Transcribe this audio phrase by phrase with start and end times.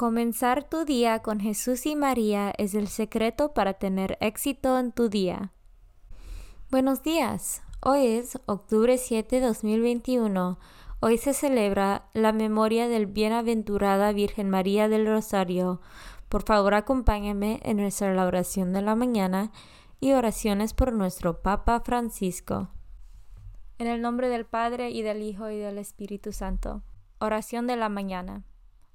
[0.00, 5.10] Comenzar tu día con Jesús y María es el secreto para tener éxito en tu
[5.10, 5.52] día.
[6.70, 7.62] Buenos días.
[7.82, 10.58] Hoy es octubre 7, 2021.
[11.00, 15.82] Hoy se celebra la memoria del Bienaventurada Virgen María del Rosario.
[16.30, 19.52] Por favor, acompáñame en nuestra oración de la mañana
[20.00, 22.70] y oraciones por nuestro Papa Francisco.
[23.76, 26.82] En el nombre del Padre y del Hijo y del Espíritu Santo.
[27.18, 28.44] Oración de la mañana.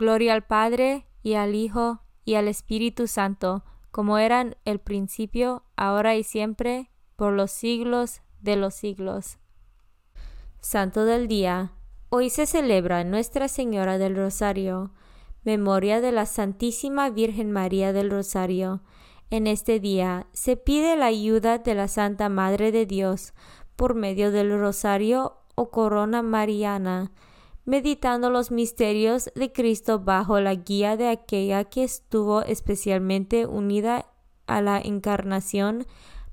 [0.00, 6.16] Gloria al Padre, y al Hijo, y al Espíritu Santo, como eran el principio, ahora
[6.16, 9.36] y siempre, por los siglos de los siglos.
[10.58, 11.72] Santo del Día.
[12.08, 14.94] Hoy se celebra Nuestra Señora del Rosario,
[15.44, 18.80] memoria de la Santísima Virgen María del Rosario.
[19.28, 23.34] En este día se pide la ayuda de la Santa Madre de Dios
[23.76, 27.12] por medio del Rosario o Corona Mariana
[27.64, 34.06] meditando los misterios de Cristo bajo la guía de aquella que estuvo especialmente unida
[34.46, 35.86] a la encarnación,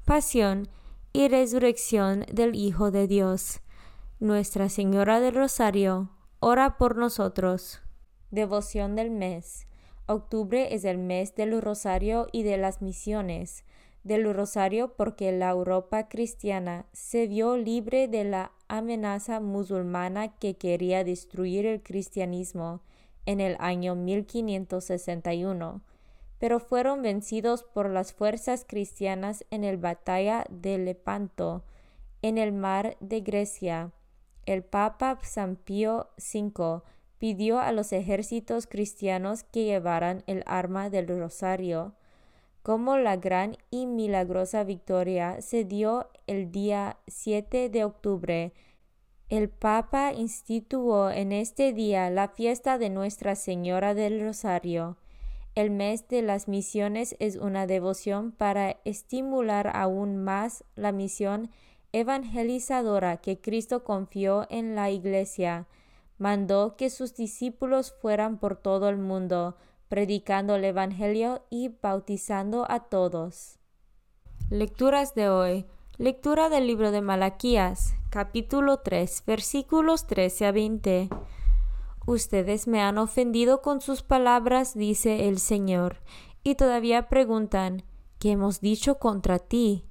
[0.06, 0.70] pasión
[1.14, 3.62] y resurrección del Hijo de Dios.
[4.20, 7.82] Nuestra Señora del Rosario, ora por nosotros.
[8.32, 9.68] Devoción del mes.
[10.08, 13.64] Octubre es el mes del Rosario y de las misiones
[14.08, 21.04] del Rosario porque la Europa cristiana se vio libre de la amenaza musulmana que quería
[21.04, 22.82] destruir el cristianismo
[23.26, 25.82] en el año 1561,
[26.40, 31.64] pero fueron vencidos por las fuerzas cristianas en la batalla de Lepanto,
[32.22, 33.92] en el mar de Grecia.
[34.46, 36.82] El Papa San Pío V
[37.18, 41.96] pidió a los ejércitos cristianos que llevaran el arma del rosario
[42.68, 48.52] como la gran y milagrosa victoria se dio el día 7 de octubre.
[49.30, 54.98] El Papa instituyó en este día la fiesta de Nuestra Señora del Rosario.
[55.56, 61.50] El mes de las misiones es una devoción para estimular aún más la misión
[61.94, 65.68] evangelizadora que Cristo confió en la Iglesia.
[66.18, 69.56] Mandó que sus discípulos fueran por todo el mundo,
[69.90, 73.60] predicando el Evangelio y bautizando a todos.
[74.50, 75.66] Lecturas de hoy.
[75.98, 81.10] Lectura del libro de Malaquías, capítulo 3, versículos 13 a 20.
[82.06, 85.98] Ustedes me han ofendido con sus palabras, dice el Señor,
[86.44, 87.84] y todavía preguntan,
[88.20, 89.86] ¿qué hemos dicho contra ti?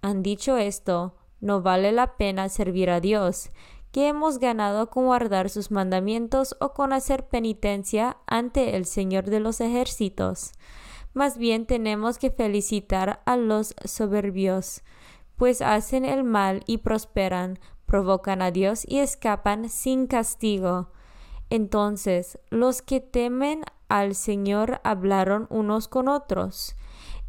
[0.00, 3.50] Han dicho esto, no vale la pena servir a Dios,
[3.92, 9.38] que hemos ganado con guardar sus mandamientos o con hacer penitencia ante el Señor de
[9.38, 10.52] los ejércitos.
[11.12, 14.82] Más bien tenemos que felicitar a los soberbios,
[15.36, 20.90] pues hacen el mal y prosperan, provocan a Dios y escapan sin castigo.
[21.50, 26.76] Entonces los que temen al Señor hablaron unos con otros.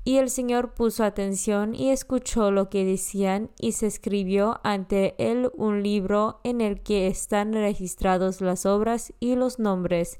[0.05, 5.49] Y el Señor puso atención y escuchó lo que decían y se escribió ante él
[5.55, 10.19] un libro en el que están registrados las obras y los nombres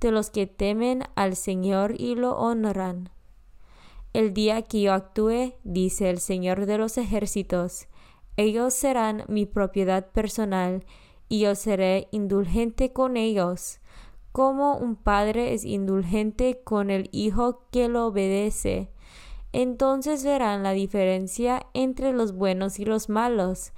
[0.00, 3.10] de los que temen al Señor y lo honran.
[4.12, 7.88] El día que yo actúe, dice el Señor de los ejércitos,
[8.36, 10.84] ellos serán mi propiedad personal
[11.28, 13.80] y yo seré indulgente con ellos,
[14.30, 18.90] como un padre es indulgente con el hijo que lo obedece
[19.56, 23.72] entonces verán la diferencia entre los buenos y los malos,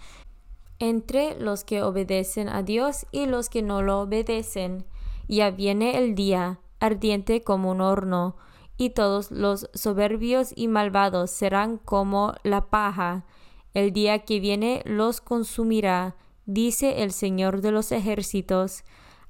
[0.81, 4.85] entre los que obedecen a Dios y los que no lo obedecen.
[5.29, 8.35] Ya viene el día, ardiente como un horno,
[8.77, 13.25] y todos los soberbios y malvados serán como la paja.
[13.73, 18.83] El día que viene los consumirá, dice el Señor de los ejércitos,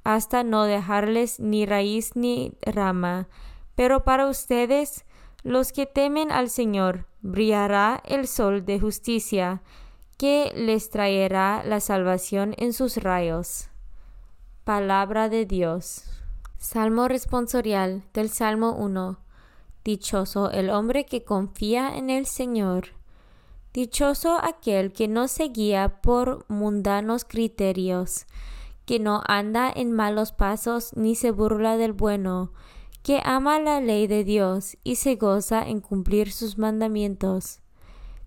[0.02, 3.28] hasta no dejarles ni raíz ni rama.
[3.74, 5.04] Pero para ustedes
[5.42, 9.62] los que temen al Señor, brillará el sol de justicia,
[10.16, 13.68] que les traerá la salvación en sus rayos.
[14.64, 16.04] Palabra de Dios.
[16.58, 19.20] Salmo responsorial del Salmo 1.
[19.84, 22.88] Dichoso el hombre que confía en el Señor.
[23.72, 28.26] Dichoso aquel que no se guía por mundanos criterios,
[28.86, 32.52] que no anda en malos pasos ni se burla del bueno,
[33.08, 37.60] que ama la ley de Dios y se goza en cumplir sus mandamientos.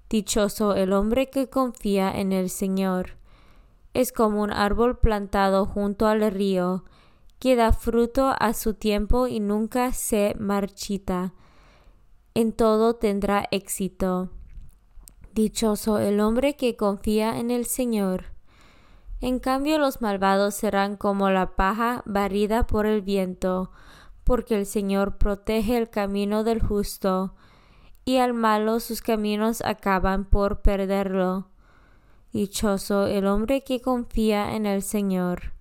[0.09, 3.11] Dichoso el hombre que confía en el Señor.
[3.93, 6.83] Es como un árbol plantado junto al río,
[7.37, 11.35] que da fruto a su tiempo y nunca se marchita.
[12.33, 14.31] En todo tendrá éxito.
[15.35, 18.33] Dichoso el hombre que confía en el Señor.
[19.19, 23.69] En cambio los malvados serán como la paja barrida por el viento,
[24.31, 27.33] porque el Señor protege el camino del justo,
[28.05, 31.49] y al malo sus caminos acaban por perderlo.
[32.31, 35.51] Dichoso el hombre que confía en el Señor.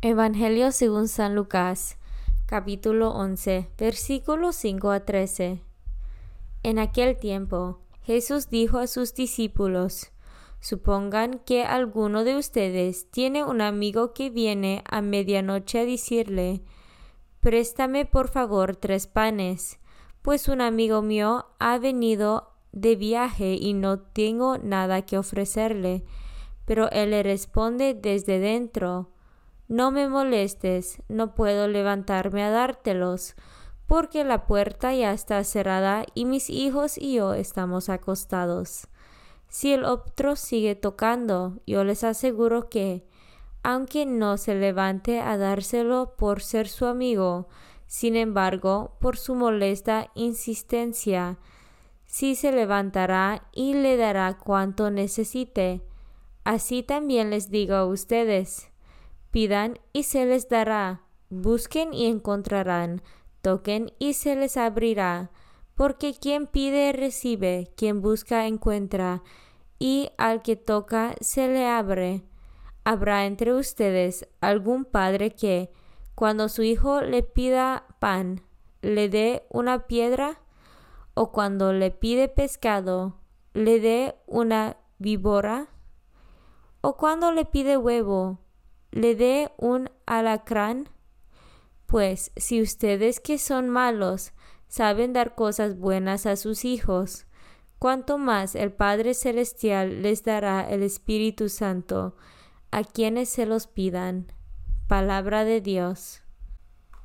[0.00, 1.98] Evangelio según San Lucas,
[2.46, 5.62] capítulo 11, versículos 5 a 13.
[6.64, 10.10] En aquel tiempo, Jesús dijo a sus discípulos,
[10.58, 16.64] Supongan que alguno de ustedes tiene un amigo que viene a medianoche a decirle,
[17.48, 19.78] Préstame por favor tres panes,
[20.20, 26.04] pues un amigo mío ha venido de viaje y no tengo nada que ofrecerle.
[26.66, 29.08] Pero él le responde desde dentro
[29.66, 33.34] No me molestes, no puedo levantarme a dártelos,
[33.86, 38.88] porque la puerta ya está cerrada y mis hijos y yo estamos acostados.
[39.48, 43.06] Si el otro sigue tocando, yo les aseguro que,
[43.62, 47.48] aunque no se levante a dárselo por ser su amigo,
[47.86, 51.38] sin embargo, por su molesta insistencia,
[52.04, 55.82] sí se levantará y le dará cuanto necesite.
[56.44, 58.70] Así también les digo a ustedes,
[59.30, 63.02] pidan y se les dará, busquen y encontrarán,
[63.42, 65.30] toquen y se les abrirá,
[65.74, 69.22] porque quien pide recibe, quien busca encuentra,
[69.78, 72.27] y al que toca se le abre.
[72.90, 75.70] ¿Habrá entre ustedes algún padre que,
[76.14, 78.40] cuando su hijo le pida pan,
[78.80, 80.40] le dé una piedra?
[81.12, 83.18] ¿O cuando le pide pescado,
[83.52, 85.68] le dé una víbora?
[86.80, 88.38] ¿O cuando le pide huevo,
[88.90, 90.88] le dé un alacrán?
[91.84, 94.32] Pues si ustedes que son malos
[94.66, 97.26] saben dar cosas buenas a sus hijos,
[97.78, 102.16] cuanto más el Padre Celestial les dará el Espíritu Santo
[102.70, 104.32] a quienes se los pidan.
[104.86, 106.22] Palabra de Dios.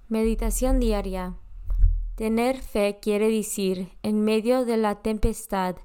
[0.10, 1.36] Meditación diaria.
[2.16, 5.78] Tener fe quiere decir, en medio de la tempestad,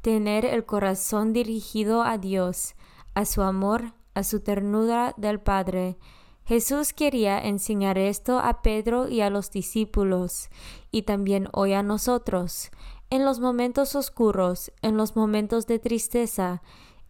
[0.00, 2.74] tener el corazón dirigido a Dios,
[3.14, 5.98] a su amor, a su ternura del Padre.
[6.44, 10.48] Jesús quería enseñar esto a Pedro y a los discípulos,
[10.90, 12.70] y también hoy a nosotros.
[13.10, 16.62] En los momentos oscuros, en los momentos de tristeza,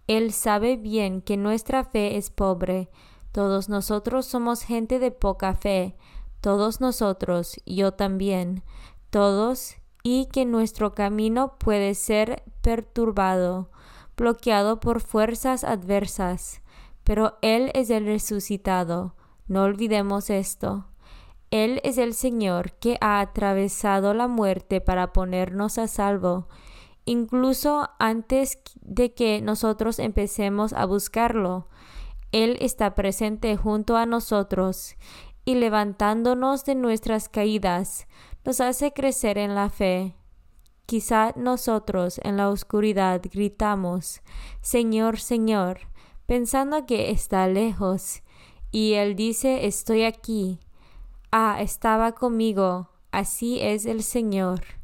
[0.06, 2.90] él sabe bien que nuestra fe es pobre.
[3.32, 5.96] Todos nosotros somos gente de poca fe.
[6.40, 8.62] Todos nosotros, yo también.
[9.10, 13.70] Todos, y que nuestro camino puede ser perturbado,
[14.16, 16.60] bloqueado por fuerzas adversas.
[17.02, 19.14] Pero Él es el resucitado.
[19.46, 20.86] No olvidemos esto.
[21.50, 26.48] Él es el Señor que ha atravesado la muerte para ponernos a salvo
[27.04, 31.68] incluso antes de que nosotros empecemos a buscarlo.
[32.32, 34.96] Él está presente junto a nosotros
[35.44, 38.06] y levantándonos de nuestras caídas,
[38.44, 40.16] nos hace crecer en la fe.
[40.86, 44.22] Quizá nosotros en la oscuridad gritamos,
[44.60, 45.80] Señor, Señor,
[46.26, 48.22] pensando que está lejos,
[48.70, 50.58] y Él dice, estoy aquí.
[51.30, 54.83] Ah, estaba conmigo, así es el Señor.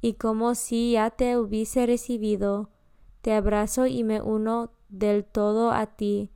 [0.00, 2.70] y como si ya te hubiese recibido,
[3.20, 6.30] te abrazo y me uno del todo a ti.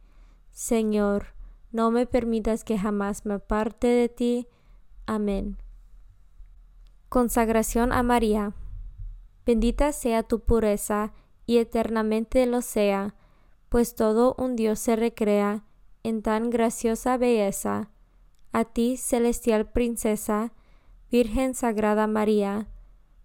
[0.50, 1.34] Señor,
[1.72, 4.48] no me permitas que jamás me aparte de ti.
[5.06, 5.56] Amén.
[7.08, 8.54] Consagración a María.
[9.46, 11.12] Bendita sea tu pureza
[11.46, 13.14] y eternamente lo sea,
[13.68, 15.64] pues todo un Dios se recrea
[16.02, 17.90] en tan graciosa belleza.
[18.52, 20.52] A ti, celestial princesa,
[21.10, 22.68] Virgen Sagrada María,